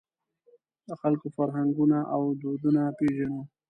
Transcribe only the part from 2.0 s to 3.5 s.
او دودونه پېژنو.